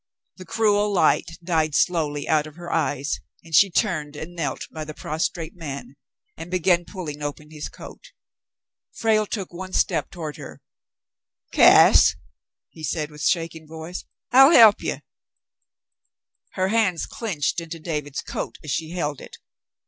[0.37, 4.83] The cruel light died slowly out of her eyes> and she turned and knelt by
[4.83, 5.95] the prostrate man,
[6.35, 8.07] and began pulling open his coat.
[8.91, 10.59] Frale took one step toward her.
[11.51, 12.15] "Cass,"
[12.71, 15.01] he said, with shaking voice, "I'll he'p you."
[16.53, 19.37] Her hands clinched into David's coat as she held it.